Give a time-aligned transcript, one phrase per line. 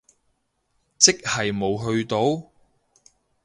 [0.97, 2.49] 即係冇去到？